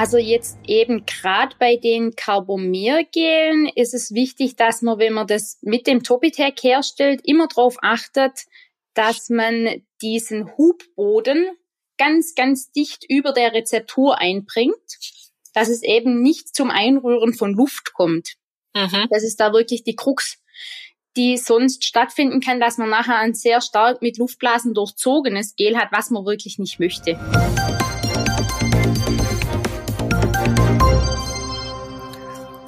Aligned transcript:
Also 0.00 0.16
jetzt 0.16 0.58
eben 0.66 1.04
gerade 1.04 1.54
bei 1.58 1.76
den 1.76 2.16
Carbomergelen 2.16 3.68
ist 3.74 3.92
es 3.92 4.14
wichtig, 4.14 4.56
dass 4.56 4.80
man, 4.80 4.98
wenn 4.98 5.12
man 5.12 5.26
das 5.26 5.58
mit 5.60 5.86
dem 5.86 6.02
Topitec 6.02 6.58
herstellt, 6.62 7.20
immer 7.22 7.48
darauf 7.48 7.76
achtet, 7.82 8.46
dass 8.94 9.28
man 9.28 9.82
diesen 10.00 10.56
Hubboden 10.56 11.50
ganz, 11.98 12.34
ganz 12.34 12.72
dicht 12.72 13.04
über 13.10 13.32
der 13.32 13.52
Rezeptur 13.52 14.16
einbringt, 14.16 14.74
dass 15.52 15.68
es 15.68 15.82
eben 15.82 16.22
nicht 16.22 16.54
zum 16.56 16.70
Einrühren 16.70 17.34
von 17.34 17.52
Luft 17.52 17.92
kommt. 17.92 18.36
Mhm. 18.74 19.06
Das 19.10 19.22
ist 19.22 19.38
da 19.38 19.52
wirklich 19.52 19.84
die 19.84 19.96
Krux, 19.96 20.38
die 21.14 21.36
sonst 21.36 21.84
stattfinden 21.84 22.40
kann, 22.40 22.58
dass 22.58 22.78
man 22.78 22.88
nachher 22.88 23.18
ein 23.18 23.34
sehr 23.34 23.60
stark 23.60 24.00
mit 24.00 24.16
Luftblasen 24.16 24.72
durchzogenes 24.72 25.56
Gel 25.56 25.76
hat, 25.76 25.92
was 25.92 26.08
man 26.08 26.24
wirklich 26.24 26.58
nicht 26.58 26.80
möchte. 26.80 27.20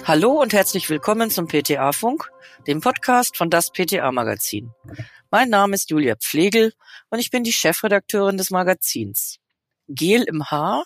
Hallo 0.05 0.41
und 0.41 0.53
herzlich 0.53 0.91
willkommen 0.91 1.31
zum 1.31 1.47
PTA-Funk, 1.47 2.29
dem 2.67 2.81
Podcast 2.81 3.37
von 3.37 3.51
das 3.51 3.71
PTA-Magazin. 3.71 4.73
Mein 5.31 5.49
Name 5.49 5.77
ist 5.77 5.91
Julia 5.91 6.17
Pflegel 6.17 6.73
und 7.11 7.21
ich 7.21 7.31
bin 7.31 7.45
die 7.45 7.53
Chefredakteurin 7.53 8.37
des 8.37 8.51
Magazins. 8.51 9.39
Gel 9.87 10.25
im 10.25 10.51
Haar, 10.51 10.85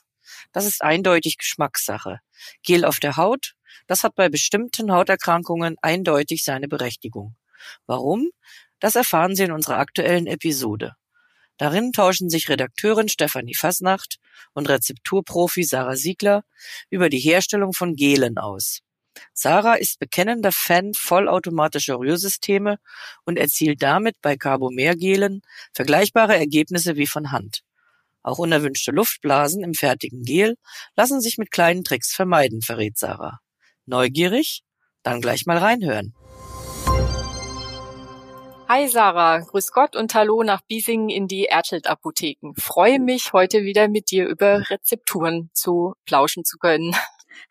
das 0.52 0.66
ist 0.66 0.82
eindeutig 0.82 1.38
Geschmackssache. 1.38 2.20
Gel 2.62 2.84
auf 2.84 3.00
der 3.00 3.16
Haut, 3.16 3.54
das 3.86 4.04
hat 4.04 4.14
bei 4.14 4.28
bestimmten 4.28 4.92
Hauterkrankungen 4.92 5.76
eindeutig 5.80 6.44
seine 6.44 6.68
Berechtigung. 6.68 7.36
Warum? 7.86 8.30
Das 8.80 8.96
erfahren 8.96 9.34
Sie 9.34 9.44
in 9.44 9.52
unserer 9.52 9.78
aktuellen 9.78 10.26
Episode. 10.26 10.94
Darin 11.56 11.92
tauschen 11.92 12.28
sich 12.28 12.50
Redakteurin 12.50 13.08
Stefanie 13.08 13.54
Fasnacht 13.54 14.18
und 14.52 14.68
Rezepturprofi 14.68 15.64
Sarah 15.64 15.96
Siegler 15.96 16.44
über 16.90 17.08
die 17.08 17.18
Herstellung 17.18 17.72
von 17.72 17.96
Gelen 17.96 18.36
aus. 18.36 18.82
Sarah 19.32 19.74
ist 19.74 19.98
bekennender 19.98 20.52
Fan 20.52 20.92
vollautomatischer 20.94 21.98
Rührsysteme 21.98 22.78
und 23.24 23.38
erzielt 23.38 23.82
damit 23.82 24.16
bei 24.22 24.36
Carbomer-Gelen 24.36 25.42
vergleichbare 25.72 26.36
Ergebnisse 26.36 26.96
wie 26.96 27.06
von 27.06 27.32
Hand. 27.32 27.62
Auch 28.22 28.38
unerwünschte 28.38 28.90
Luftblasen 28.90 29.62
im 29.62 29.74
fertigen 29.74 30.22
Gel 30.22 30.56
lassen 30.96 31.20
sich 31.20 31.38
mit 31.38 31.50
kleinen 31.50 31.84
Tricks 31.84 32.12
vermeiden, 32.12 32.60
verrät 32.60 32.98
Sarah. 32.98 33.40
Neugierig? 33.84 34.62
Dann 35.02 35.20
gleich 35.20 35.46
mal 35.46 35.58
reinhören. 35.58 36.14
Hi 38.68 38.88
Sarah, 38.88 39.38
grüß 39.38 39.70
Gott 39.70 39.94
und 39.94 40.12
hallo 40.16 40.42
nach 40.42 40.60
Biesingen 40.62 41.08
in 41.08 41.28
die 41.28 41.46
Ertelt 41.46 41.86
Apotheken. 41.86 42.52
Freue 42.58 42.98
mich, 42.98 43.32
heute 43.32 43.62
wieder 43.62 43.86
mit 43.86 44.10
dir 44.10 44.26
über 44.26 44.68
Rezepturen 44.68 45.50
zu 45.52 45.94
plauschen 46.04 46.44
zu 46.44 46.58
können. 46.58 46.96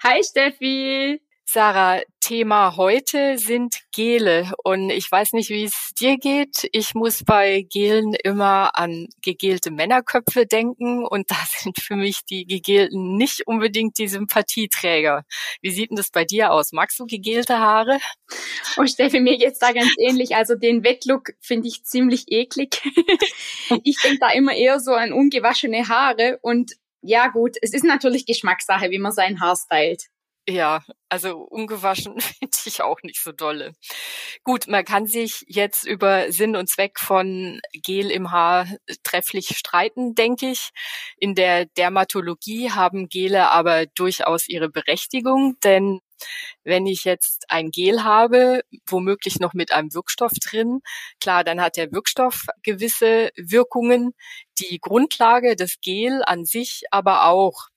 Hi 0.04 0.22
Steffi! 0.22 1.25
Sarah, 1.48 2.02
Thema 2.22 2.76
heute 2.76 3.38
sind 3.38 3.82
Gele 3.94 4.52
und 4.64 4.90
ich 4.90 5.10
weiß 5.12 5.34
nicht, 5.34 5.52
wie 5.52 5.66
es 5.66 5.92
dir 5.98 6.18
geht. 6.18 6.68
Ich 6.72 6.96
muss 6.96 7.24
bei 7.24 7.68
Gelen 7.72 8.16
immer 8.24 8.76
an 8.78 9.08
gegelte 9.22 9.70
Männerköpfe 9.70 10.48
denken 10.48 11.06
und 11.06 11.30
da 11.30 11.36
sind 11.60 11.80
für 11.80 11.96
mich 11.96 12.26
die 12.26 12.48
Gegelten 12.48 13.16
nicht 13.16 13.46
unbedingt 13.46 14.00
die 14.00 14.08
Sympathieträger. 14.08 15.24
Wie 15.62 15.70
sieht 15.70 15.92
denn 15.92 15.98
das 15.98 16.10
bei 16.10 16.26
dir 16.26 16.52
aus? 16.52 16.72
Magst 16.72 17.00
du 17.00 17.06
gegelte 17.06 17.60
Haare? 17.60 18.00
Oh 18.78 18.88
Steffi, 18.88 19.20
mir 19.20 19.38
geht's 19.38 19.60
da 19.60 19.72
ganz 19.72 19.94
ähnlich. 20.00 20.36
Also 20.36 20.56
den 20.56 20.84
Wettlook 20.84 21.34
finde 21.42 21.68
ich 21.68 21.86
ziemlich 21.86 22.26
eklig. 22.30 22.82
ich 23.84 23.98
denke 24.02 24.18
da 24.20 24.32
immer 24.32 24.56
eher 24.56 24.80
so 24.80 24.94
an 24.94 25.14
ungewaschene 25.14 25.88
Haare 25.88 26.40
und 26.42 26.72
ja 27.02 27.28
gut, 27.28 27.56
es 27.62 27.72
ist 27.72 27.84
natürlich 27.84 28.26
Geschmackssache, 28.26 28.90
wie 28.90 28.98
man 28.98 29.12
sein 29.12 29.40
Haar 29.40 29.56
stylt. 29.56 30.10
Ja, 30.48 30.84
also 31.10 31.40
ungewaschen 31.40 32.20
finde 32.22 32.58
ich 32.66 32.82
auch 32.84 33.02
nicht 33.02 33.20
so 33.22 33.32
dolle. 33.32 33.74
Gut, 34.44 34.68
man 34.68 34.86
kann 34.86 35.08
sich 35.08 35.44
jetzt 35.48 35.86
über 35.86 36.32
Sinn 36.32 36.56
und 36.56 36.70
Zweck 36.70 37.00
von 37.00 37.60
Gel 37.74 38.12
im 38.12 38.32
Haar 38.32 38.68
trefflich 39.04 39.58
streiten, 39.58 40.14
denke 40.14 40.52
ich. 40.52 40.70
In 41.18 41.34
der 41.34 41.66
Dermatologie 41.66 42.70
haben 42.72 43.10
Gele 43.10 43.50
aber 43.50 43.88
durchaus 43.88 44.48
ihre 44.48 44.70
Berechtigung, 44.70 45.58
denn 45.64 46.00
wenn 46.64 46.86
ich 46.88 47.04
jetzt 47.06 47.46
ein 47.50 47.72
Gel 47.72 48.04
habe, 48.04 48.62
womöglich 48.88 49.40
noch 49.40 49.54
mit 49.54 49.72
einem 49.72 49.94
Wirkstoff 49.94 50.32
drin, 50.44 50.82
klar, 51.20 51.44
dann 51.44 51.60
hat 51.60 51.76
der 51.76 51.92
Wirkstoff 51.92 52.46
gewisse 52.64 53.32
Wirkungen, 53.36 54.14
die 54.60 54.80
Grundlage 54.80 55.56
des 55.56 55.82
Gel 55.82 56.22
an 56.26 56.46
sich 56.46 56.84
aber 56.92 57.26
auch 57.26 57.68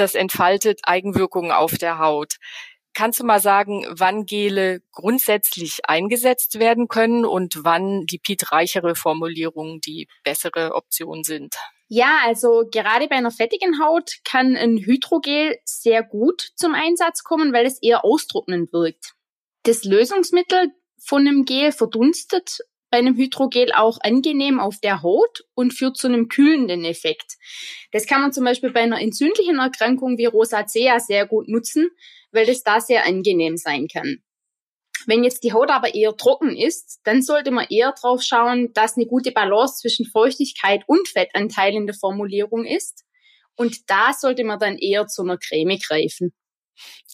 das 0.00 0.14
entfaltet 0.14 0.80
Eigenwirkungen 0.84 1.52
auf 1.52 1.78
der 1.78 1.98
Haut. 1.98 2.36
Kannst 2.92 3.20
du 3.20 3.24
mal 3.24 3.40
sagen, 3.40 3.86
wann 3.88 4.26
Gele 4.26 4.82
grundsätzlich 4.90 5.80
eingesetzt 5.84 6.58
werden 6.58 6.88
können 6.88 7.24
und 7.24 7.62
wann 7.62 8.04
lipidreichere 8.10 8.96
Formulierungen 8.96 9.80
die 9.80 10.08
bessere 10.24 10.74
Option 10.74 11.22
sind? 11.22 11.54
Ja, 11.88 12.18
also 12.24 12.64
gerade 12.70 13.08
bei 13.08 13.16
einer 13.16 13.30
fettigen 13.30 13.80
Haut 13.82 14.18
kann 14.24 14.56
ein 14.56 14.78
Hydrogel 14.78 15.58
sehr 15.64 16.02
gut 16.02 16.50
zum 16.56 16.74
Einsatz 16.74 17.22
kommen, 17.22 17.52
weil 17.52 17.66
es 17.66 17.80
eher 17.82 18.04
austrocknend 18.04 18.72
wirkt. 18.72 19.14
Das 19.64 19.84
Lösungsmittel 19.84 20.72
von 21.04 21.26
einem 21.26 21.44
Gel 21.44 21.72
verdunstet 21.72 22.60
bei 22.90 22.98
einem 22.98 23.16
Hydrogel 23.16 23.72
auch 23.72 23.98
angenehm 24.02 24.60
auf 24.60 24.78
der 24.80 25.02
Haut 25.02 25.44
und 25.54 25.72
führt 25.72 25.96
zu 25.96 26.08
einem 26.08 26.28
kühlenden 26.28 26.84
Effekt. 26.84 27.36
Das 27.92 28.06
kann 28.06 28.20
man 28.20 28.32
zum 28.32 28.44
Beispiel 28.44 28.70
bei 28.70 28.80
einer 28.80 29.00
entzündlichen 29.00 29.58
Erkrankung 29.58 30.18
wie 30.18 30.26
Rosacea 30.26 30.98
sehr 31.00 31.26
gut 31.26 31.48
nutzen, 31.48 31.90
weil 32.32 32.46
das 32.46 32.62
da 32.62 32.80
sehr 32.80 33.06
angenehm 33.06 33.56
sein 33.56 33.88
kann. 33.88 34.22
Wenn 35.06 35.24
jetzt 35.24 35.44
die 35.44 35.52
Haut 35.52 35.70
aber 35.70 35.94
eher 35.94 36.16
trocken 36.16 36.54
ist, 36.56 37.00
dann 37.04 37.22
sollte 37.22 37.50
man 37.50 37.66
eher 37.70 37.92
drauf 37.92 38.22
schauen, 38.22 38.72
dass 38.74 38.96
eine 38.96 39.06
gute 39.06 39.32
Balance 39.32 39.80
zwischen 39.80 40.04
Feuchtigkeit 40.04 40.82
und 40.86 41.08
Fettanteil 41.08 41.74
in 41.74 41.86
der 41.86 41.94
Formulierung 41.94 42.66
ist. 42.66 43.04
Und 43.56 43.90
da 43.90 44.12
sollte 44.12 44.44
man 44.44 44.58
dann 44.58 44.76
eher 44.76 45.06
zu 45.06 45.22
einer 45.22 45.38
Creme 45.38 45.78
greifen. 45.78 46.32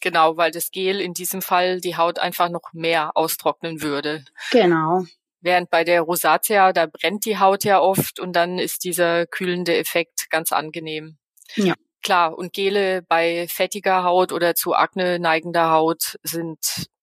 Genau, 0.01 0.37
weil 0.37 0.51
das 0.51 0.71
Gel 0.71 1.01
in 1.01 1.13
diesem 1.13 1.43
Fall 1.43 1.81
die 1.81 1.97
Haut 1.97 2.19
einfach 2.19 2.49
noch 2.49 2.73
mehr 2.73 3.17
austrocknen 3.17 3.83
würde. 3.83 4.25
Genau. 4.51 5.05
Während 5.47 5.71
bei 5.71 5.85
der 5.85 6.03
Rosatia, 6.03 6.73
da 6.73 6.87
brennt 6.87 7.25
die 7.25 7.39
Haut 7.39 7.63
ja 7.63 7.79
oft 7.79 8.19
und 8.19 8.33
dann 8.33 8.59
ist 8.59 8.83
dieser 8.83 9.27
kühlende 9.27 9.77
Effekt 9.77 10.29
ganz 10.29 10.51
angenehm. 10.51 11.19
Ja. 11.55 11.75
Klar, 12.03 12.37
und 12.37 12.53
Gele 12.53 13.03
bei 13.03 13.47
fettiger 13.49 14.03
Haut 14.03 14.33
oder 14.33 14.57
zu 14.57 14.75
Akne 14.75 15.21
neigender 15.21 15.71
Haut 15.71 16.17
sind 16.25 16.59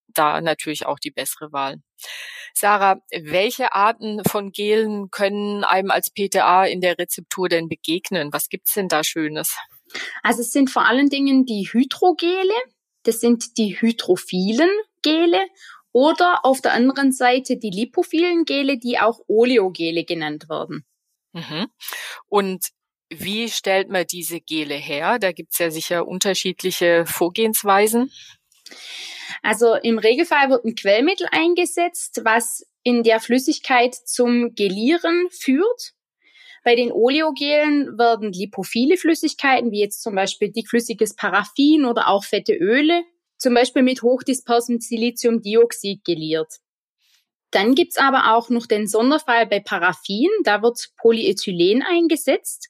da 0.10 0.42
natürlich 0.42 0.86
auch 0.86 1.00
die 1.00 1.12
bessere 1.12 1.54
Wahl. 1.54 1.78
Sarah, 2.54 2.98
welche 3.18 3.74
Arten 3.74 4.22
von 4.28 4.52
Gelen 4.52 5.10
können 5.10 5.64
einem 5.64 5.90
als 5.90 6.12
PTA 6.12 6.66
in 6.66 6.82
der 6.82 7.00
Rezeptur 7.00 7.48
denn 7.48 7.70
begegnen? 7.70 8.34
Was 8.34 8.50
gibt's 8.50 8.74
denn 8.74 8.90
da 8.90 9.06
Schönes? 9.06 9.56
Also 10.22 10.42
es 10.42 10.52
sind 10.52 10.70
vor 10.70 10.86
allen 10.86 11.10
Dingen 11.10 11.46
die 11.46 11.70
Hydrogele, 11.72 12.54
das 13.04 13.22
sind 13.22 13.58
die 13.58 13.80
hydrophilen 13.80 14.70
Gele 15.02 15.40
oder 15.94 16.44
auf 16.44 16.60
der 16.60 16.74
anderen 16.74 17.12
Seite 17.14 17.58
die 17.58 17.70
lipophilen 17.70 18.44
Gele, 18.44 18.78
die 18.78 19.00
auch 19.00 19.20
Oleogele 19.28 20.04
genannt 20.04 20.50
werden. 20.50 20.86
Mhm. 21.32 21.68
Und 22.28 22.68
wie 23.10 23.50
stellt 23.50 23.90
man 23.90 24.06
diese 24.06 24.42
Gele 24.42 24.76
her? 24.76 25.20
Da 25.20 25.32
gibt's 25.32 25.60
ja 25.60 25.70
sicher 25.70 26.08
unterschiedliche 26.08 27.06
Vorgehensweisen. 27.06 28.12
Also 29.42 29.76
im 29.76 30.00
Regelfall 30.00 30.50
wird 30.50 30.66
ein 30.66 30.76
Quellmittel 30.76 31.28
eingesetzt, 31.32 32.22
was 32.24 32.66
in 32.84 33.04
der 33.04 33.20
Flüssigkeit 33.20 33.94
zum 33.94 34.56
Gelieren 34.56 35.28
führt. 35.32 35.94
Bei 36.64 36.76
den 36.76 36.92
Oleogelen 36.92 37.98
werden 37.98 38.32
lipophile 38.32 38.98
Flüssigkeiten, 38.98 39.72
wie 39.72 39.82
jetzt 39.82 40.02
zum 40.02 40.16
Beispiel 40.16 40.52
dickflüssiges 40.52 41.16
Paraffin 41.16 41.86
oder 41.86 42.08
auch 42.08 42.24
fette 42.24 42.54
Öle, 42.54 43.04
zum 43.44 43.54
Beispiel 43.54 43.84
mit 43.84 44.02
hochdispersem 44.02 44.80
Siliziumdioxid 44.80 46.04
geliert. 46.04 46.48
Dann 47.52 47.76
gibt's 47.76 47.98
aber 47.98 48.36
auch 48.36 48.50
noch 48.50 48.66
den 48.66 48.88
Sonderfall 48.88 49.46
bei 49.46 49.60
Paraffin, 49.60 50.30
da 50.44 50.64
wird 50.64 50.90
Polyethylen 50.98 51.84
eingesetzt 51.84 52.70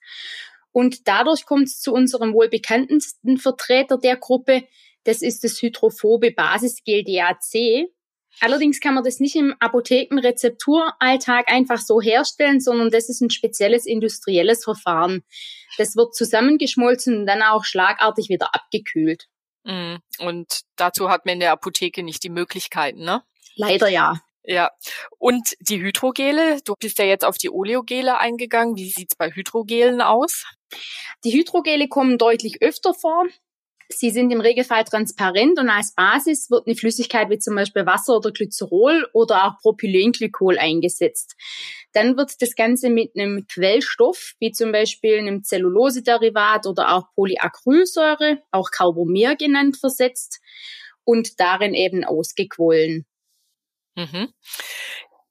und 0.73 1.07
dadurch 1.07 1.45
kommt 1.45 1.67
es 1.67 1.79
zu 1.79 1.93
unserem 1.93 2.33
wohl 2.33 2.49
bekanntesten 2.49 3.37
Vertreter 3.37 3.97
der 3.97 4.17
Gruppe, 4.17 4.63
das 5.05 5.21
ist 5.21 5.43
das 5.43 5.61
hydrophobe 5.61 6.31
Basisgel 6.31 7.03
DAC. 7.03 7.87
Allerdings 8.39 8.79
kann 8.79 8.95
man 8.95 9.03
das 9.03 9.19
nicht 9.19 9.35
im 9.35 9.53
Apothekenrezepturalltag 9.59 11.51
einfach 11.51 11.79
so 11.79 12.01
herstellen, 12.01 12.59
sondern 12.59 12.89
das 12.89 13.09
ist 13.09 13.21
ein 13.21 13.29
spezielles 13.29 13.85
industrielles 13.85 14.63
Verfahren. 14.63 15.23
Das 15.77 15.95
wird 15.95 16.15
zusammengeschmolzen 16.15 17.19
und 17.19 17.25
dann 17.27 17.43
auch 17.43 17.63
schlagartig 17.63 18.29
wieder 18.29 18.55
abgekühlt. 18.55 19.27
Mhm. 19.63 19.99
Und 20.19 20.61
dazu 20.75 21.09
hat 21.09 21.25
man 21.25 21.35
in 21.35 21.39
der 21.39 21.51
Apotheke 21.51 22.03
nicht 22.03 22.23
die 22.23 22.29
Möglichkeiten, 22.29 23.03
ne? 23.03 23.23
Leider 23.55 23.87
ja. 23.87 24.19
Ja. 24.45 24.71
Und 25.19 25.55
die 25.61 25.81
Hydrogele, 25.81 26.59
du 26.65 26.75
bist 26.77 26.99
ja 26.99 27.05
jetzt 27.05 27.23
auf 27.23 27.37
die 27.37 27.49
Oleogele 27.49 28.17
eingegangen. 28.17 28.75
Wie 28.75 28.89
sieht's 28.89 29.15
bei 29.15 29.31
Hydrogelen 29.31 30.01
aus? 30.01 30.43
Die 31.23 31.31
Hydrogele 31.31 31.87
kommen 31.87 32.17
deutlich 32.17 32.61
öfter 32.61 32.93
vor. 32.93 33.25
Sie 33.89 34.09
sind 34.09 34.31
im 34.31 34.41
Regelfall 34.41 34.83
transparent 34.83 35.59
und 35.59 35.69
als 35.69 35.93
Basis 35.93 36.49
wird 36.49 36.67
eine 36.67 36.75
Flüssigkeit 36.75 37.29
wie 37.29 37.39
zum 37.39 37.55
Beispiel 37.55 37.85
Wasser 37.85 38.17
oder 38.17 38.31
Glycerol 38.31 39.07
oder 39.13 39.45
auch 39.45 39.59
Propylenglykol 39.61 40.57
eingesetzt. 40.57 41.35
Dann 41.93 42.17
wird 42.17 42.41
das 42.41 42.55
Ganze 42.55 42.89
mit 42.89 43.15
einem 43.15 43.45
Quellstoff, 43.47 44.33
wie 44.39 44.51
zum 44.51 44.71
Beispiel 44.71 45.19
einem 45.19 45.43
Zellulosederivat 45.43 46.65
oder 46.65 46.93
auch 46.93 47.13
Polyacrylsäure, 47.15 48.41
auch 48.51 48.71
Carbomer 48.71 49.35
genannt, 49.35 49.77
versetzt 49.77 50.39
und 51.03 51.39
darin 51.39 51.73
eben 51.73 52.03
ausgequollen. 52.03 53.05
Mhm. 53.95 54.33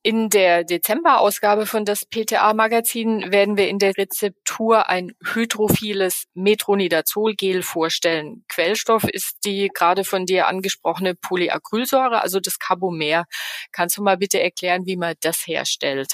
In 0.04 0.30
der 0.30 0.64
Dezemberausgabe 0.64 1.64
von 1.64 1.84
das 1.84 2.04
PTA-Magazin 2.04 3.30
werden 3.30 3.56
wir 3.56 3.68
in 3.68 3.78
der 3.78 3.96
Rezeptur 3.96 4.88
ein 4.88 5.12
hydrophiles 5.24 6.24
Metronidazolgel 6.34 7.62
vorstellen. 7.62 8.44
Quellstoff 8.48 9.04
ist 9.04 9.36
die 9.44 9.68
gerade 9.72 10.02
von 10.02 10.26
dir 10.26 10.48
angesprochene 10.48 11.14
Polyacrylsäure, 11.14 12.20
also 12.20 12.40
das 12.40 12.58
Carbomer. 12.58 13.26
Kannst 13.70 13.96
du 13.96 14.02
mal 14.02 14.16
bitte 14.16 14.42
erklären, 14.42 14.86
wie 14.86 14.96
man 14.96 15.14
das 15.20 15.46
herstellt? 15.46 16.10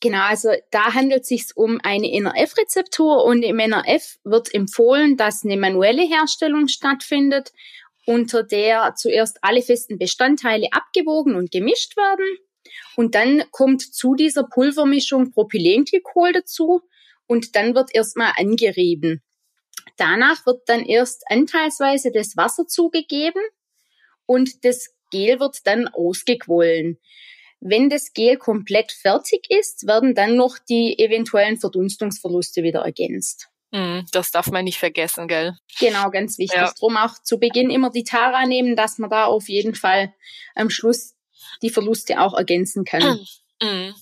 Genau, 0.00 0.22
also 0.22 0.48
da 0.72 0.94
handelt 0.94 1.22
es 1.22 1.28
sich 1.28 1.44
um 1.54 1.78
eine 1.84 2.12
NRF-Rezeptur 2.12 3.24
und 3.24 3.44
im 3.44 3.60
NRF 3.60 4.16
wird 4.24 4.52
empfohlen, 4.52 5.16
dass 5.16 5.44
eine 5.44 5.58
manuelle 5.58 6.02
Herstellung 6.02 6.66
stattfindet, 6.66 7.52
unter 8.04 8.42
der 8.42 8.94
zuerst 8.96 9.38
alle 9.42 9.62
festen 9.62 9.96
Bestandteile 9.96 10.66
abgewogen 10.72 11.36
und 11.36 11.52
gemischt 11.52 11.96
werden 11.96 12.26
und 12.96 13.14
dann 13.14 13.42
kommt 13.50 13.82
zu 13.82 14.14
dieser 14.14 14.44
Pulvermischung 14.44 15.32
Propylenglykol 15.32 16.32
dazu 16.32 16.82
und 17.26 17.54
dann 17.56 17.74
wird 17.74 17.94
erstmal 17.94 18.32
angerieben. 18.36 19.22
Danach 19.96 20.46
wird 20.46 20.68
dann 20.68 20.84
erst 20.84 21.24
anteilsweise 21.28 22.10
das 22.12 22.36
Wasser 22.36 22.66
zugegeben 22.66 23.42
und 24.26 24.64
das 24.64 24.90
Gel 25.10 25.40
wird 25.40 25.66
dann 25.66 25.88
ausgequollen. 25.88 26.98
Wenn 27.60 27.88
das 27.90 28.12
Gel 28.12 28.36
komplett 28.36 28.92
fertig 28.92 29.46
ist, 29.48 29.86
werden 29.86 30.14
dann 30.14 30.36
noch 30.36 30.58
die 30.58 30.98
eventuellen 30.98 31.58
Verdunstungsverluste 31.58 32.62
wieder 32.62 32.80
ergänzt. 32.82 33.48
Mm, 33.72 34.00
das 34.12 34.30
darf 34.30 34.46
man 34.50 34.64
nicht 34.64 34.78
vergessen, 34.78 35.28
gell? 35.28 35.56
Genau, 35.80 36.10
ganz 36.10 36.38
wichtig. 36.38 36.60
Ja. 36.60 36.72
Drum 36.78 36.96
auch 36.96 37.18
zu 37.22 37.38
Beginn 37.38 37.70
immer 37.70 37.90
die 37.90 38.04
Tara 38.04 38.46
nehmen, 38.46 38.76
dass 38.76 38.98
man 38.98 39.10
da 39.10 39.24
auf 39.24 39.48
jeden 39.48 39.74
Fall 39.74 40.14
am 40.54 40.70
Schluss 40.70 41.14
die 41.62 41.70
Verluste 41.70 42.20
auch 42.20 42.34
ergänzen 42.34 42.84
kann. 42.84 43.20
Mhm. 43.62 43.94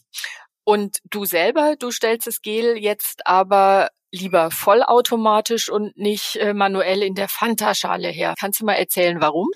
Und 0.65 0.99
du 1.11 1.25
selber, 1.25 1.77
du 1.79 1.91
stellst 1.91 2.27
das 2.27 2.43
Gel 2.43 2.77
jetzt 2.77 3.27
aber 3.27 3.89
lieber 4.13 4.51
vollautomatisch 4.51 5.69
und 5.69 5.97
nicht 5.97 6.37
äh, 6.37 6.55
manuell 6.55 7.03
in 7.03 7.15
der 7.15 7.29
Fanta-Schale 7.29 8.09
her. 8.09 8.35
Kannst 8.39 8.61
du 8.61 8.65
mal 8.65 8.75
erzählen, 8.75 9.21
warum? 9.21 9.49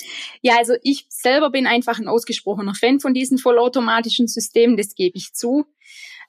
Ja, 0.42 0.56
also 0.58 0.74
ich 0.82 1.06
selber 1.08 1.50
bin 1.50 1.66
einfach 1.66 1.98
ein 1.98 2.08
ausgesprochener 2.08 2.74
Fan 2.74 3.00
von 3.00 3.14
diesen 3.14 3.38
vollautomatischen 3.38 4.28
Systemen, 4.28 4.76
das 4.76 4.94
gebe 4.94 5.16
ich 5.16 5.32
zu. 5.32 5.66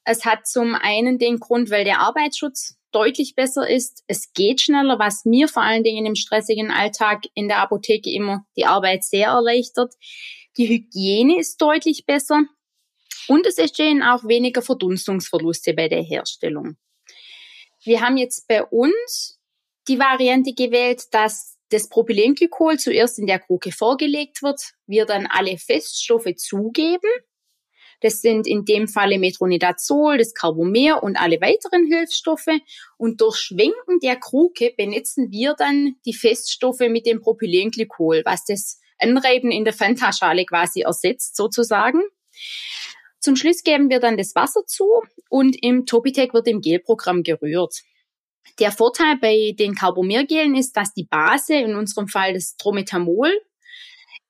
Es 0.03 0.25
hat 0.25 0.47
zum 0.47 0.75
einen 0.75 1.19
den 1.19 1.39
Grund, 1.39 1.69
weil 1.69 1.83
der 1.83 1.99
Arbeitsschutz 1.99 2.77
deutlich 2.91 3.35
besser 3.35 3.69
ist. 3.69 4.03
Es 4.07 4.33
geht 4.33 4.61
schneller, 4.61 4.99
was 4.99 5.25
mir 5.25 5.47
vor 5.47 5.63
allen 5.63 5.83
Dingen 5.83 6.05
im 6.05 6.15
stressigen 6.15 6.71
Alltag 6.71 7.23
in 7.33 7.47
der 7.47 7.59
Apotheke 7.59 8.11
immer 8.11 8.45
die 8.57 8.65
Arbeit 8.65 9.03
sehr 9.03 9.27
erleichtert. 9.27 9.93
Die 10.57 10.67
Hygiene 10.67 11.39
ist 11.39 11.61
deutlich 11.61 12.05
besser 12.05 12.41
und 13.27 13.45
es 13.45 13.57
entstehen 13.57 14.03
auch 14.03 14.25
weniger 14.25 14.61
Verdunstungsverluste 14.61 15.73
bei 15.73 15.87
der 15.87 16.03
Herstellung. 16.03 16.77
Wir 17.83 18.01
haben 18.01 18.17
jetzt 18.17 18.47
bei 18.47 18.63
uns 18.63 19.39
die 19.87 19.97
Variante 19.97 20.53
gewählt, 20.53 21.05
dass 21.11 21.57
das 21.69 21.87
Propylenglykol 21.89 22.77
zuerst 22.77 23.17
in 23.17 23.27
der 23.27 23.39
Kruke 23.39 23.71
vorgelegt 23.71 24.43
wird, 24.43 24.73
wir 24.85 25.05
dann 25.05 25.25
alle 25.25 25.57
Feststoffe 25.57 26.35
zugeben. 26.35 27.09
Das 28.01 28.21
sind 28.21 28.47
in 28.47 28.65
dem 28.65 28.87
Falle 28.87 29.19
Metronidazol, 29.19 30.17
das 30.17 30.33
Carbomer 30.33 31.03
und 31.03 31.17
alle 31.17 31.39
weiteren 31.39 31.85
Hilfsstoffe. 31.85 32.49
Und 32.97 33.21
durch 33.21 33.37
Schwenken 33.37 33.99
der 34.01 34.17
Kruke 34.17 34.73
benetzen 34.75 35.31
wir 35.31 35.53
dann 35.53 35.95
die 36.05 36.13
Feststoffe 36.13 36.79
mit 36.89 37.05
dem 37.05 37.21
Propylenglykol, 37.21 38.23
was 38.25 38.43
das 38.43 38.80
Anreiben 39.01 39.51
in 39.51 39.63
der 39.63 39.73
Fanta-Schale 39.73 40.45
quasi 40.45 40.81
ersetzt 40.81 41.35
sozusagen. 41.35 42.01
Zum 43.19 43.35
Schluss 43.35 43.63
geben 43.63 43.89
wir 43.89 43.99
dann 43.99 44.17
das 44.17 44.35
Wasser 44.35 44.65
zu 44.65 44.85
und 45.29 45.55
im 45.61 45.85
Topitec 45.85 46.33
wird 46.33 46.47
im 46.47 46.61
Gelprogramm 46.61 47.23
gerührt. 47.23 47.81
Der 48.59 48.71
Vorteil 48.71 49.17
bei 49.21 49.53
den 49.57 49.75
Carbomergelen 49.75 50.55
ist, 50.55 50.75
dass 50.75 50.93
die 50.93 51.05
Base, 51.05 51.55
in 51.55 51.75
unserem 51.75 52.07
Fall 52.07 52.33
das 52.33 52.55
Drometamol, 52.57 53.31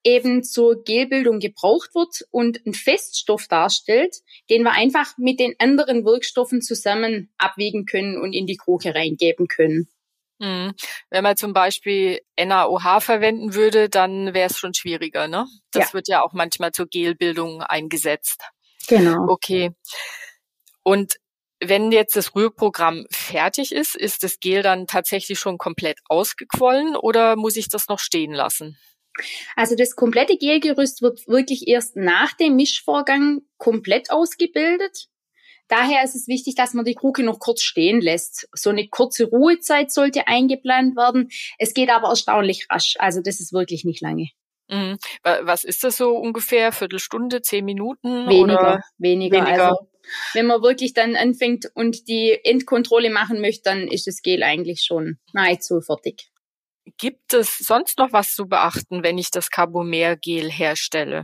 eben 0.03 0.43
zur 0.43 0.83
Gelbildung 0.83 1.39
gebraucht 1.39 1.93
wird 1.93 2.25
und 2.31 2.65
einen 2.65 2.73
Feststoff 2.73 3.47
darstellt, 3.47 4.17
den 4.49 4.63
wir 4.63 4.71
einfach 4.71 5.17
mit 5.17 5.39
den 5.39 5.55
anderen 5.59 6.05
Wirkstoffen 6.05 6.61
zusammen 6.61 7.29
abwiegen 7.37 7.85
können 7.85 8.19
und 8.19 8.33
in 8.33 8.47
die 8.47 8.57
Kruke 8.57 8.95
reingeben 8.95 9.47
können. 9.47 9.87
Mhm. 10.41 10.73
Wenn 11.11 11.23
man 11.23 11.37
zum 11.37 11.53
Beispiel 11.53 12.19
NaOH 12.35 12.99
verwenden 13.01 13.53
würde, 13.53 13.89
dann 13.89 14.33
wäre 14.33 14.49
es 14.49 14.57
schon 14.57 14.73
schwieriger, 14.73 15.27
ne? 15.27 15.45
Das 15.71 15.89
ja. 15.89 15.93
wird 15.93 16.07
ja 16.07 16.23
auch 16.23 16.33
manchmal 16.33 16.71
zur 16.71 16.87
Gelbildung 16.87 17.61
eingesetzt. 17.61 18.41
Genau. 18.87 19.27
Okay. 19.29 19.71
Und 20.81 21.17
wenn 21.63 21.91
jetzt 21.91 22.15
das 22.15 22.33
Rührprogramm 22.33 23.05
fertig 23.11 23.71
ist, 23.71 23.95
ist 23.95 24.23
das 24.23 24.39
Gel 24.39 24.63
dann 24.63 24.87
tatsächlich 24.87 25.37
schon 25.39 25.59
komplett 25.59 25.99
ausgequollen 26.05 26.95
oder 26.95 27.35
muss 27.35 27.55
ich 27.55 27.69
das 27.69 27.87
noch 27.87 27.99
stehen 27.99 28.33
lassen? 28.33 28.79
Also 29.55 29.75
das 29.75 29.95
komplette 29.95 30.37
Gelgerüst 30.37 31.03
wird 31.03 31.27
wirklich 31.27 31.67
erst 31.67 31.97
nach 31.97 32.33
dem 32.33 32.55
Mischvorgang 32.55 33.41
komplett 33.57 34.09
ausgebildet. 34.09 35.10
Daher 35.71 36.03
ist 36.03 36.15
es 36.15 36.27
wichtig, 36.27 36.55
dass 36.55 36.73
man 36.73 36.83
die 36.83 36.95
Kruke 36.95 37.23
noch 37.23 37.39
kurz 37.39 37.61
stehen 37.61 38.01
lässt. 38.01 38.49
So 38.53 38.71
eine 38.71 38.89
kurze 38.89 39.23
Ruhezeit 39.23 39.89
sollte 39.89 40.27
eingeplant 40.27 40.97
werden. 40.97 41.29
Es 41.57 41.73
geht 41.73 41.89
aber 41.89 42.09
erstaunlich 42.09 42.67
rasch. 42.69 42.95
Also 42.99 43.21
das 43.21 43.39
ist 43.39 43.53
wirklich 43.53 43.85
nicht 43.85 44.01
lange. 44.01 44.27
Mhm. 44.67 44.97
Was 45.23 45.63
ist 45.63 45.85
das 45.85 45.95
so 45.95 46.17
ungefähr? 46.17 46.73
Viertelstunde, 46.73 47.41
zehn 47.41 47.63
Minuten? 47.63 48.27
Weniger, 48.27 48.59
oder? 48.59 48.81
weniger. 48.97 49.37
weniger. 49.37 49.63
Also 49.63 49.87
wenn 50.33 50.45
man 50.45 50.61
wirklich 50.61 50.93
dann 50.93 51.15
anfängt 51.15 51.71
und 51.73 52.09
die 52.09 52.37
Endkontrolle 52.43 53.09
machen 53.09 53.39
möchte, 53.39 53.63
dann 53.63 53.87
ist 53.87 54.07
das 54.07 54.21
Gel 54.21 54.43
eigentlich 54.43 54.83
schon 54.83 55.19
nahezu 55.31 55.79
fertig. 55.79 56.31
Gibt 56.97 57.33
es 57.33 57.59
sonst 57.59 57.97
noch 57.97 58.11
was 58.11 58.35
zu 58.35 58.45
beachten, 58.45 59.03
wenn 59.03 59.17
ich 59.17 59.31
das 59.31 59.49
Carbomer-Gel 59.49 60.51
herstelle? 60.51 61.23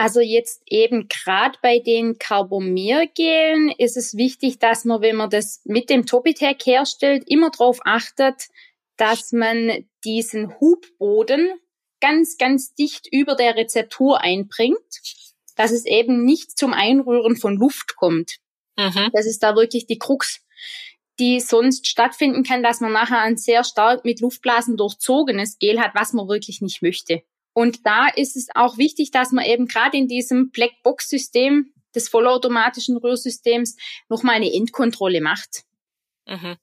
Also 0.00 0.20
jetzt 0.20 0.62
eben 0.64 1.08
gerade 1.08 1.58
bei 1.60 1.78
den 1.78 2.18
Carbomergelen 2.18 3.70
ist 3.76 3.98
es 3.98 4.16
wichtig, 4.16 4.58
dass 4.58 4.86
man, 4.86 5.02
wenn 5.02 5.16
man 5.16 5.28
das 5.28 5.60
mit 5.64 5.90
dem 5.90 6.06
Topitec 6.06 6.64
herstellt, 6.64 7.24
immer 7.26 7.50
darauf 7.50 7.80
achtet, 7.84 8.48
dass 8.96 9.32
man 9.32 9.84
diesen 10.02 10.58
Hubboden 10.58 11.50
ganz, 12.00 12.38
ganz 12.38 12.72
dicht 12.72 13.08
über 13.12 13.34
der 13.34 13.56
Rezeptur 13.56 14.22
einbringt, 14.22 14.78
dass 15.56 15.70
es 15.70 15.84
eben 15.84 16.24
nicht 16.24 16.56
zum 16.56 16.72
Einrühren 16.72 17.36
von 17.36 17.58
Luft 17.58 17.96
kommt. 17.96 18.38
Mhm. 18.78 19.10
Das 19.12 19.26
ist 19.26 19.42
da 19.42 19.54
wirklich 19.54 19.86
die 19.86 19.98
Krux, 19.98 20.40
die 21.18 21.40
sonst 21.40 21.86
stattfinden 21.86 22.42
kann, 22.42 22.62
dass 22.62 22.80
man 22.80 22.92
nachher 22.92 23.20
ein 23.20 23.36
sehr 23.36 23.64
stark 23.64 24.06
mit 24.06 24.20
Luftblasen 24.20 24.78
durchzogenes 24.78 25.58
Gel 25.58 25.78
hat, 25.78 25.94
was 25.94 26.14
man 26.14 26.26
wirklich 26.26 26.62
nicht 26.62 26.80
möchte. 26.80 27.22
Und 27.60 27.84
da 27.84 28.08
ist 28.08 28.36
es 28.36 28.48
auch 28.54 28.78
wichtig, 28.78 29.10
dass 29.10 29.32
man 29.32 29.44
eben 29.44 29.66
gerade 29.66 29.94
in 29.94 30.08
diesem 30.08 30.50
Blackbox-System 30.50 31.74
des 31.94 32.08
vollautomatischen 32.08 32.96
Rührsystems 32.96 33.76
nochmal 34.08 34.36
eine 34.36 34.50
Endkontrolle 34.50 35.20
macht. 35.20 35.64
Mhm. 36.26 36.56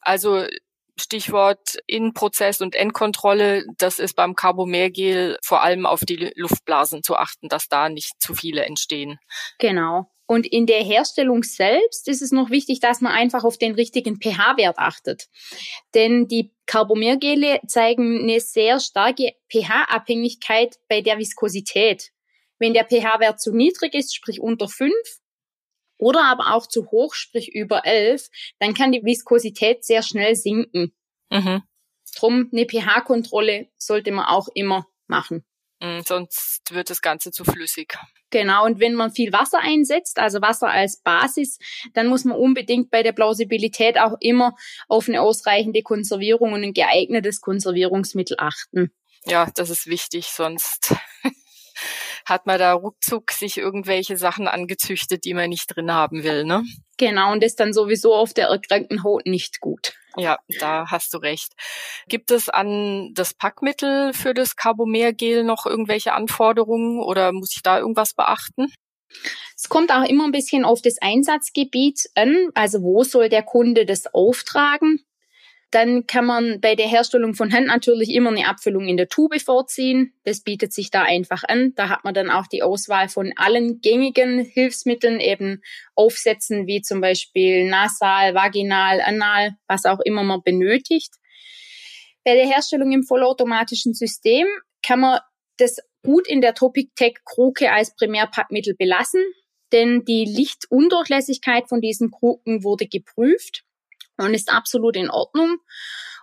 Also 0.00 0.44
Stichwort 0.98 1.78
Innenprozess 1.86 2.60
und 2.60 2.74
Endkontrolle, 2.74 3.66
das 3.78 4.00
ist 4.00 4.14
beim 4.16 4.34
Carbomergel 4.34 5.38
vor 5.44 5.62
allem 5.62 5.86
auf 5.86 6.00
die 6.00 6.32
Luftblasen 6.34 7.04
zu 7.04 7.14
achten, 7.14 7.48
dass 7.48 7.68
da 7.68 7.88
nicht 7.88 8.20
zu 8.20 8.34
viele 8.34 8.64
entstehen. 8.64 9.20
Genau. 9.60 10.10
Und 10.26 10.44
in 10.44 10.66
der 10.66 10.82
Herstellung 10.82 11.44
selbst 11.44 12.08
ist 12.08 12.20
es 12.20 12.32
noch 12.32 12.50
wichtig, 12.50 12.80
dass 12.80 13.00
man 13.00 13.12
einfach 13.12 13.44
auf 13.44 13.58
den 13.58 13.76
richtigen 13.76 14.20
pH-Wert 14.20 14.76
achtet. 14.76 15.28
Denn 15.94 16.26
die 16.26 16.55
Carbomergele 16.66 17.60
zeigen 17.66 18.22
eine 18.22 18.40
sehr 18.40 18.80
starke 18.80 19.34
pH-Abhängigkeit 19.52 20.78
bei 20.88 21.00
der 21.00 21.18
Viskosität. 21.18 22.12
Wenn 22.58 22.74
der 22.74 22.84
pH-Wert 22.84 23.40
zu 23.40 23.52
niedrig 23.52 23.94
ist, 23.94 24.14
sprich 24.14 24.40
unter 24.40 24.68
5, 24.68 24.92
oder 25.98 26.24
aber 26.24 26.54
auch 26.54 26.66
zu 26.66 26.90
hoch, 26.90 27.14
sprich 27.14 27.54
über 27.54 27.86
11, 27.86 28.28
dann 28.58 28.74
kann 28.74 28.92
die 28.92 29.04
Viskosität 29.04 29.84
sehr 29.84 30.02
schnell 30.02 30.34
sinken. 30.34 30.92
Mhm. 31.30 31.62
Drum 32.16 32.50
eine 32.52 32.66
pH-Kontrolle 32.66 33.68
sollte 33.76 34.12
man 34.12 34.26
auch 34.26 34.48
immer 34.54 34.86
machen. 35.06 35.44
Mm, 35.86 36.00
sonst 36.04 36.62
wird 36.72 36.90
das 36.90 37.00
Ganze 37.00 37.30
zu 37.30 37.44
flüssig. 37.44 37.96
Genau, 38.30 38.64
und 38.64 38.80
wenn 38.80 38.94
man 38.94 39.12
viel 39.12 39.32
Wasser 39.32 39.60
einsetzt, 39.60 40.18
also 40.18 40.40
Wasser 40.42 40.68
als 40.68 41.00
Basis, 41.02 41.58
dann 41.94 42.08
muss 42.08 42.24
man 42.24 42.36
unbedingt 42.36 42.90
bei 42.90 43.02
der 43.02 43.12
Plausibilität 43.12 43.98
auch 43.98 44.14
immer 44.20 44.54
auf 44.88 45.08
eine 45.08 45.20
ausreichende 45.22 45.82
Konservierung 45.82 46.52
und 46.52 46.64
ein 46.64 46.72
geeignetes 46.72 47.40
Konservierungsmittel 47.40 48.36
achten. 48.38 48.90
Ja, 49.24 49.48
das 49.54 49.70
ist 49.70 49.86
wichtig, 49.86 50.26
sonst 50.26 50.94
hat 52.24 52.46
man 52.46 52.58
da 52.58 52.72
ruckzuck 52.72 53.30
sich 53.30 53.58
irgendwelche 53.58 54.16
Sachen 54.16 54.48
angezüchtet, 54.48 55.24
die 55.24 55.34
man 55.34 55.48
nicht 55.48 55.66
drin 55.74 55.92
haben 55.92 56.24
will, 56.24 56.44
ne? 56.44 56.64
Genau, 56.96 57.32
und 57.32 57.42
das 57.42 57.54
dann 57.54 57.72
sowieso 57.72 58.14
auf 58.14 58.34
der 58.34 58.48
erkrankten 58.48 59.04
Haut 59.04 59.26
nicht 59.26 59.60
gut. 59.60 59.94
Ja, 60.16 60.38
da 60.60 60.86
hast 60.90 61.12
du 61.12 61.18
recht. 61.18 61.52
Gibt 62.08 62.30
es 62.30 62.48
an 62.48 63.12
das 63.14 63.34
Packmittel 63.34 64.12
für 64.14 64.34
das 64.34 64.56
Carbomergel 64.56 65.44
noch 65.44 65.66
irgendwelche 65.66 66.14
Anforderungen 66.14 67.00
oder 67.00 67.32
muss 67.32 67.54
ich 67.54 67.62
da 67.62 67.78
irgendwas 67.78 68.14
beachten? 68.14 68.72
Es 69.56 69.68
kommt 69.68 69.92
auch 69.92 70.04
immer 70.04 70.24
ein 70.24 70.32
bisschen 70.32 70.64
auf 70.64 70.82
das 70.82 70.96
Einsatzgebiet 71.00 72.08
an, 72.14 72.50
also 72.54 72.82
wo 72.82 73.04
soll 73.04 73.28
der 73.28 73.42
Kunde 73.42 73.86
das 73.86 74.12
auftragen. 74.12 75.00
Dann 75.76 76.06
kann 76.06 76.24
man 76.24 76.58
bei 76.62 76.74
der 76.74 76.88
Herstellung 76.88 77.34
von 77.34 77.52
Hand 77.52 77.66
natürlich 77.66 78.08
immer 78.14 78.30
eine 78.30 78.48
Abfüllung 78.48 78.88
in 78.88 78.96
der 78.96 79.10
Tube 79.10 79.38
vorziehen. 79.42 80.14
Das 80.24 80.40
bietet 80.40 80.72
sich 80.72 80.90
da 80.90 81.02
einfach 81.02 81.44
an. 81.46 81.74
Da 81.76 81.90
hat 81.90 82.02
man 82.02 82.14
dann 82.14 82.30
auch 82.30 82.46
die 82.46 82.62
Auswahl 82.62 83.10
von 83.10 83.34
allen 83.36 83.82
gängigen 83.82 84.42
Hilfsmitteln, 84.42 85.20
eben 85.20 85.60
Aufsätzen 85.94 86.66
wie 86.66 86.80
zum 86.80 87.02
Beispiel 87.02 87.68
nasal, 87.68 88.34
vaginal, 88.34 89.02
anal, 89.02 89.50
was 89.68 89.84
auch 89.84 90.00
immer 90.00 90.22
man 90.22 90.40
benötigt. 90.42 91.12
Bei 92.24 92.32
der 92.32 92.46
Herstellung 92.46 92.92
im 92.92 93.02
vollautomatischen 93.02 93.92
System 93.92 94.46
kann 94.82 95.00
man 95.00 95.20
das 95.58 95.76
gut 96.02 96.26
in 96.26 96.40
der 96.40 96.54
Topic 96.54 96.88
Tech 96.96 97.16
Kruke 97.26 97.70
als 97.70 97.94
Primärpackmittel 97.96 98.74
belassen, 98.76 99.20
denn 99.72 100.06
die 100.06 100.24
Lichtundurchlässigkeit 100.24 101.68
von 101.68 101.82
diesen 101.82 102.10
Kruken 102.10 102.64
wurde 102.64 102.86
geprüft 102.86 103.66
und 104.16 104.34
ist 104.34 104.52
absolut 104.52 104.96
in 104.96 105.10
Ordnung. 105.10 105.58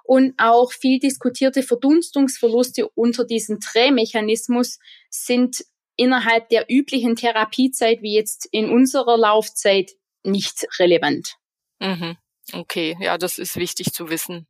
Und 0.04 0.34
auch 0.38 0.72
viel 0.74 1.00
diskutierte 1.00 1.64
Verdunstungsverluste 1.64 2.90
unter 2.90 3.26
diesem 3.26 3.60
Drehmechanismus 3.60 4.80
sind 5.10 5.64
innerhalb 5.96 6.50
der 6.50 6.66
üblichen 6.70 7.16
Therapiezeit, 7.16 8.02
wie 8.02 8.16
jetzt 8.16 8.48
in 8.52 8.70
unserer 8.70 9.18
Laufzeit, 9.18 9.92
nicht 10.24 10.68
relevant. 10.80 11.36
Mhm. 11.80 12.18
Okay, 12.52 12.98
ja, 13.00 13.18
das 13.18 13.38
ist 13.38 13.56
wichtig 13.56 13.94
zu 13.94 14.10
wissen. 14.10 14.48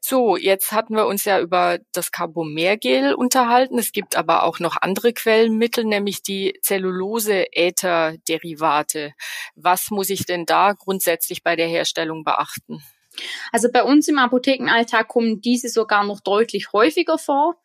So, 0.00 0.36
jetzt 0.36 0.72
hatten 0.72 0.94
wir 0.94 1.06
uns 1.06 1.24
ja 1.24 1.40
über 1.40 1.78
das 1.92 2.12
Carbomergel 2.12 3.14
unterhalten. 3.14 3.78
Es 3.78 3.92
gibt 3.92 4.14
aber 4.14 4.42
auch 4.42 4.58
noch 4.58 4.76
andere 4.78 5.14
Quellenmittel, 5.14 5.84
nämlich 5.84 6.22
die 6.22 6.58
Zellulose-Äther-Derivate. 6.62 9.14
Was 9.54 9.90
muss 9.90 10.10
ich 10.10 10.26
denn 10.26 10.44
da 10.44 10.72
grundsätzlich 10.72 11.42
bei 11.42 11.56
der 11.56 11.68
Herstellung 11.68 12.24
beachten? 12.24 12.82
Also 13.52 13.72
bei 13.72 13.82
uns 13.82 14.06
im 14.08 14.18
Apothekenalltag 14.18 15.08
kommen 15.08 15.40
diese 15.40 15.70
sogar 15.70 16.04
noch 16.04 16.20
deutlich 16.20 16.74
häufiger 16.74 17.16
vor. 17.16 17.58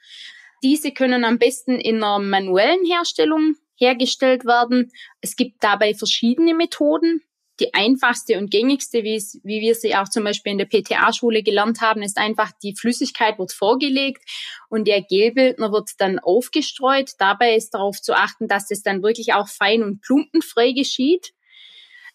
Diese 0.63 0.91
können 0.91 1.25
am 1.25 1.37
besten 1.37 1.77
in 1.79 1.97
einer 1.97 2.19
manuellen 2.19 2.85
Herstellung 2.85 3.55
hergestellt 3.75 4.45
werden. 4.45 4.93
Es 5.19 5.35
gibt 5.35 5.61
dabei 5.63 5.93
verschiedene 5.93 6.53
Methoden 6.53 7.23
die 7.59 7.73
einfachste 7.73 8.37
und 8.37 8.51
gängigste, 8.51 9.03
wie, 9.03 9.15
es, 9.15 9.39
wie 9.43 9.61
wir 9.61 9.75
sie 9.75 9.95
auch 9.95 10.09
zum 10.09 10.23
Beispiel 10.23 10.53
in 10.53 10.57
der 10.57 10.65
PTA-Schule 10.65 11.43
gelernt 11.43 11.81
haben, 11.81 12.01
ist 12.01 12.17
einfach, 12.17 12.51
die 12.63 12.75
Flüssigkeit 12.75 13.37
wird 13.37 13.51
vorgelegt 13.51 14.23
und 14.69 14.87
der 14.87 15.01
Gelbildner 15.01 15.71
wird 15.71 15.89
dann 15.97 16.19
aufgestreut. 16.19 17.11
Dabei 17.17 17.55
ist 17.55 17.71
darauf 17.73 18.01
zu 18.01 18.13
achten, 18.13 18.47
dass 18.47 18.71
es 18.71 18.83
dann 18.83 19.03
wirklich 19.03 19.33
auch 19.33 19.47
fein 19.47 19.83
und 19.83 20.03
klumpenfrei 20.03 20.71
geschieht. 20.71 21.33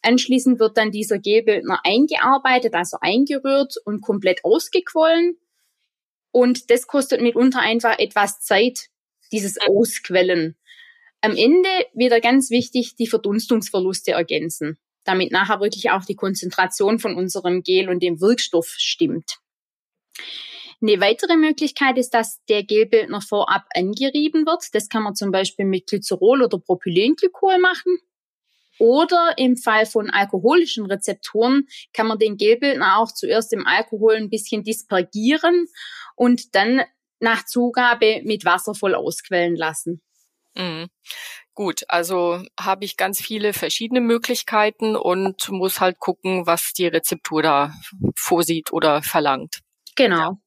Anschließend 0.02 0.58
wird 0.58 0.76
dann 0.76 0.90
dieser 0.90 1.18
Gelbildner 1.18 1.80
eingearbeitet, 1.84 2.74
also 2.74 2.98
eingerührt 3.00 3.74
und 3.84 4.02
komplett 4.02 4.44
ausgequollen. 4.44 5.38
Und 6.30 6.70
das 6.70 6.86
kostet 6.86 7.20
mitunter 7.20 7.60
einfach 7.60 7.98
etwas 7.98 8.40
Zeit, 8.40 8.88
dieses 9.32 9.56
Ausquellen. 9.66 10.56
Am 11.20 11.36
Ende 11.36 11.68
wieder 11.94 12.20
ganz 12.20 12.50
wichtig, 12.50 12.96
die 12.96 13.06
Verdunstungsverluste 13.06 14.12
ergänzen 14.12 14.78
damit 15.04 15.32
nachher 15.32 15.60
wirklich 15.60 15.90
auch 15.90 16.04
die 16.04 16.16
Konzentration 16.16 16.98
von 16.98 17.14
unserem 17.16 17.62
Gel 17.62 17.88
und 17.88 18.02
dem 18.02 18.20
Wirkstoff 18.20 18.74
stimmt. 18.76 19.38
Eine 20.82 21.00
weitere 21.00 21.36
Möglichkeit 21.36 21.96
ist, 21.96 22.10
dass 22.10 22.44
der 22.46 22.62
Gelbildner 22.62 23.20
vorab 23.20 23.64
angerieben 23.74 24.44
wird. 24.44 24.74
Das 24.74 24.88
kann 24.88 25.02
man 25.02 25.14
zum 25.14 25.30
Beispiel 25.30 25.64
mit 25.64 25.86
Glycerol 25.86 26.42
oder 26.42 26.58
Propylenglykol 26.58 27.58
machen. 27.58 27.98
Oder 28.78 29.34
im 29.36 29.56
Fall 29.56 29.86
von 29.86 30.10
alkoholischen 30.10 30.86
Rezeptoren 30.86 31.68
kann 31.92 32.08
man 32.08 32.18
den 32.18 32.36
Gelbildner 32.36 32.98
auch 32.98 33.12
zuerst 33.12 33.52
im 33.52 33.66
Alkohol 33.66 34.16
ein 34.16 34.30
bisschen 34.30 34.64
dispergieren 34.64 35.66
und 36.16 36.54
dann 36.54 36.82
nach 37.20 37.44
Zugabe 37.44 38.20
mit 38.24 38.44
Wasser 38.44 38.74
voll 38.74 38.94
ausquellen 38.94 39.56
lassen. 39.56 40.02
Mhm. 40.56 40.88
Gut, 41.54 41.84
also 41.88 42.42
habe 42.58 42.84
ich 42.84 42.96
ganz 42.96 43.20
viele 43.20 43.52
verschiedene 43.52 44.00
Möglichkeiten 44.00 44.96
und 44.96 45.48
muss 45.50 45.80
halt 45.80 45.98
gucken, 46.00 46.46
was 46.46 46.72
die 46.72 46.86
Rezeptur 46.86 47.42
da 47.42 47.72
vorsieht 48.16 48.72
oder 48.72 49.02
verlangt. 49.02 49.60
Genau. 49.94 50.38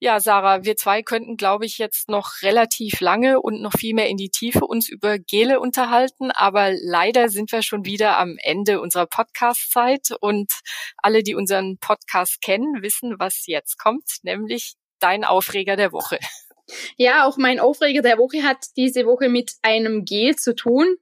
Ja, 0.00 0.18
Sarah, 0.18 0.64
wir 0.64 0.76
zwei 0.76 1.02
könnten, 1.02 1.36
glaube 1.36 1.64
ich, 1.64 1.78
jetzt 1.78 2.08
noch 2.08 2.42
relativ 2.42 3.00
lange 3.00 3.40
und 3.40 3.62
noch 3.62 3.74
viel 3.74 3.94
mehr 3.94 4.08
in 4.08 4.16
die 4.16 4.30
Tiefe 4.30 4.66
uns 4.66 4.88
über 4.88 5.18
Gele 5.18 5.60
unterhalten, 5.60 6.32
aber 6.32 6.72
leider 6.72 7.28
sind 7.28 7.52
wir 7.52 7.62
schon 7.62 7.84
wieder 7.84 8.18
am 8.18 8.36
Ende 8.42 8.80
unserer 8.80 9.06
Podcast-Zeit 9.06 10.08
und 10.20 10.50
alle, 10.96 11.22
die 11.22 11.36
unseren 11.36 11.78
Podcast 11.78 12.40
kennen, 12.42 12.82
wissen, 12.82 13.20
was 13.20 13.46
jetzt 13.46 13.78
kommt, 13.78 14.18
nämlich 14.22 14.74
dein 14.98 15.24
Aufreger 15.24 15.76
der 15.76 15.92
Woche. 15.92 16.18
Ja, 16.96 17.26
auch 17.26 17.36
mein 17.36 17.60
Aufreger 17.60 18.02
der 18.02 18.18
Woche 18.18 18.42
hat 18.42 18.66
diese 18.76 19.06
Woche 19.06 19.28
mit 19.28 19.52
einem 19.62 20.04
Gel 20.04 20.36
zu 20.36 20.54
tun. 20.54 20.96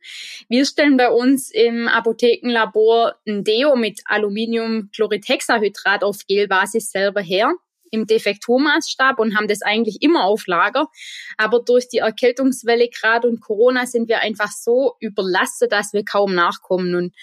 Wir 0.48 0.64
stellen 0.64 0.96
bei 0.96 1.10
uns 1.10 1.50
im 1.50 1.88
Apothekenlabor 1.88 3.16
ein 3.26 3.44
Deo 3.44 3.76
mit 3.76 4.00
Aluminiumchloridhexahydrat 4.06 6.04
auf 6.04 6.26
Gelbasis 6.26 6.90
selber 6.90 7.20
her 7.20 7.52
im 7.90 8.06
Defekturmaßstab 8.06 9.18
und 9.18 9.36
haben 9.36 9.48
das 9.48 9.62
eigentlich 9.62 9.98
immer 10.00 10.24
auf 10.24 10.46
Lager. 10.46 10.88
Aber 11.36 11.60
durch 11.60 11.88
die 11.88 11.98
Erkältungswelle 11.98 12.88
gerade 12.88 13.28
und 13.28 13.40
Corona 13.40 13.86
sind 13.86 14.08
wir 14.08 14.20
einfach 14.20 14.50
so 14.50 14.94
überlastet, 15.00 15.72
dass 15.72 15.92
wir 15.92 16.04
kaum 16.04 16.34
nachkommen. 16.34 16.94
Und 16.94 17.14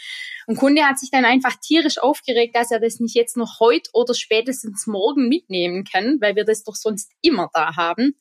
ein 0.48 0.56
Kunde 0.56 0.84
hat 0.84 1.00
sich 1.00 1.12
dann 1.12 1.26
einfach 1.26 1.56
tierisch 1.56 1.98
aufgeregt, 1.98 2.56
dass 2.56 2.72
er 2.72 2.80
das 2.80 3.00
nicht 3.00 3.16
jetzt 3.16 3.38
noch 3.38 3.60
heute 3.60 3.90
oder 3.94 4.14
spätestens 4.14 4.88
morgen 4.88 5.28
mitnehmen 5.28 5.84
kann, 5.84 6.18
weil 6.22 6.36
wir 6.36 6.46
das 6.46 6.64
doch 6.64 6.76
sonst 6.76 7.12
immer 7.22 7.50
da 7.54 7.76
haben. 7.76 8.16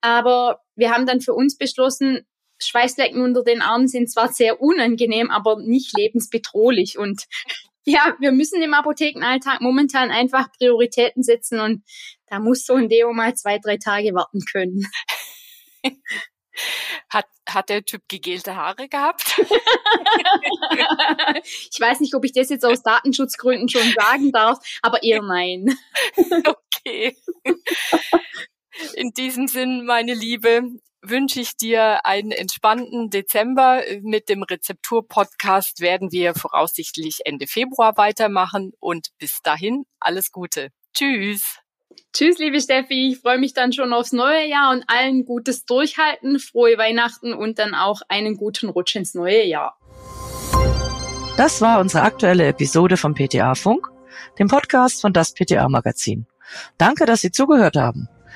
Aber 0.00 0.60
wir 0.76 0.90
haben 0.90 1.06
dann 1.06 1.20
für 1.20 1.34
uns 1.34 1.56
beschlossen, 1.56 2.26
Schweißflecken 2.62 3.22
unter 3.22 3.42
den 3.42 3.62
Armen 3.62 3.88
sind 3.88 4.10
zwar 4.10 4.32
sehr 4.32 4.60
unangenehm, 4.60 5.30
aber 5.30 5.60
nicht 5.60 5.96
lebensbedrohlich. 5.96 6.98
Und 6.98 7.24
ja, 7.84 8.14
wir 8.18 8.32
müssen 8.32 8.62
im 8.62 8.74
Apothekenalltag 8.74 9.60
momentan 9.60 10.10
einfach 10.10 10.50
Prioritäten 10.52 11.22
setzen 11.22 11.60
und 11.60 11.84
da 12.26 12.38
muss 12.38 12.64
so 12.64 12.74
ein 12.74 12.88
Deo 12.88 13.12
mal 13.12 13.34
zwei, 13.34 13.58
drei 13.58 13.76
Tage 13.76 14.14
warten 14.14 14.40
können. 14.50 14.86
Hat, 17.08 17.26
hat 17.48 17.70
der 17.70 17.84
Typ 17.84 18.02
gegelte 18.08 18.54
Haare 18.54 18.88
gehabt? 18.88 19.34
ich 21.72 21.80
weiß 21.80 22.00
nicht, 22.00 22.14
ob 22.14 22.24
ich 22.24 22.32
das 22.32 22.50
jetzt 22.50 22.64
aus 22.66 22.82
Datenschutzgründen 22.82 23.68
schon 23.68 23.94
sagen 23.98 24.30
darf, 24.30 24.58
aber 24.82 25.02
eher 25.02 25.22
nein. 25.22 25.74
okay. 26.44 27.16
In 28.94 29.12
diesem 29.12 29.48
Sinn, 29.48 29.84
meine 29.86 30.14
Liebe, 30.14 30.62
wünsche 31.02 31.40
ich 31.40 31.56
dir 31.56 32.04
einen 32.04 32.30
entspannten 32.30 33.10
Dezember. 33.10 33.82
Mit 34.02 34.28
dem 34.28 34.42
Rezeptur-Podcast 34.42 35.80
werden 35.80 36.12
wir 36.12 36.34
voraussichtlich 36.34 37.20
Ende 37.24 37.46
Februar 37.46 37.96
weitermachen 37.96 38.72
und 38.80 39.08
bis 39.18 39.40
dahin 39.42 39.84
alles 39.98 40.32
Gute. 40.32 40.68
Tschüss. 40.94 41.58
Tschüss, 42.12 42.38
liebe 42.38 42.60
Steffi. 42.60 43.12
Ich 43.12 43.20
freue 43.20 43.38
mich 43.38 43.54
dann 43.54 43.72
schon 43.72 43.92
aufs 43.92 44.12
neue 44.12 44.46
Jahr 44.48 44.72
und 44.72 44.84
allen 44.88 45.24
gutes 45.24 45.64
Durchhalten, 45.64 46.38
frohe 46.38 46.76
Weihnachten 46.76 47.32
und 47.32 47.58
dann 47.58 47.74
auch 47.74 48.02
einen 48.08 48.36
guten 48.36 48.68
Rutsch 48.68 48.96
ins 48.96 49.14
neue 49.14 49.44
Jahr. 49.44 49.78
Das 51.36 51.60
war 51.60 51.80
unsere 51.80 52.02
aktuelle 52.02 52.48
Episode 52.48 52.96
vom 52.96 53.14
PTA 53.14 53.54
Funk, 53.54 53.88
dem 54.38 54.48
Podcast 54.48 55.00
von 55.00 55.12
das 55.12 55.32
PTA 55.32 55.68
Magazin. 55.68 56.26
Danke, 56.78 57.06
dass 57.06 57.20
Sie 57.20 57.30
zugehört 57.30 57.76
haben. 57.76 58.08